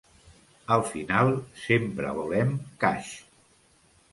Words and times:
Al 0.75 0.85
final, 0.93 1.29
sempre 1.65 2.15
volem 2.21 2.57
cash. 2.85 3.13